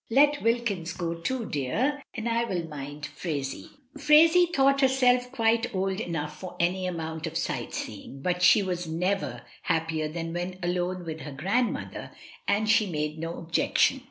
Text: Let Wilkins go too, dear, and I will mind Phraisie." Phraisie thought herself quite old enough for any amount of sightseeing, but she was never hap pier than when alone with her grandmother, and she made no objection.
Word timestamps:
Let 0.09 0.41
Wilkins 0.41 0.93
go 0.93 1.13
too, 1.13 1.45
dear, 1.47 2.01
and 2.15 2.27
I 2.27 2.43
will 2.45 2.67
mind 2.67 3.03
Phraisie." 3.15 3.69
Phraisie 3.99 4.51
thought 4.51 4.81
herself 4.81 5.31
quite 5.31 5.75
old 5.75 5.99
enough 5.99 6.39
for 6.39 6.55
any 6.59 6.87
amount 6.87 7.27
of 7.27 7.37
sightseeing, 7.37 8.23
but 8.23 8.41
she 8.41 8.63
was 8.63 8.87
never 8.87 9.43
hap 9.61 9.89
pier 9.89 10.09
than 10.09 10.33
when 10.33 10.57
alone 10.63 11.05
with 11.05 11.19
her 11.21 11.31
grandmother, 11.33 12.09
and 12.47 12.67
she 12.67 12.87
made 12.87 13.19
no 13.19 13.37
objection. 13.37 13.99